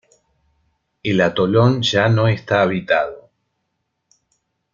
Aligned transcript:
El 1.03 1.21
atolón 1.21 1.83
ya 1.83 2.09
no 2.09 2.27
está 2.27 2.63
habitado. 2.63 3.29